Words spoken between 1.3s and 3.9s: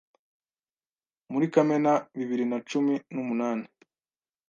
muri Kamena bibiri na cumi numunani